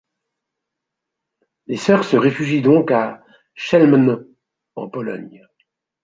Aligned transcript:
Les 1.67 1.77
Sœurs 1.77 2.05
se 2.05 2.17
réfugient 2.17 2.63
donc 2.63 2.89
à 2.89 3.23
Chełmno 3.53 4.21
en 4.73 4.89
Pologne. 4.89 5.47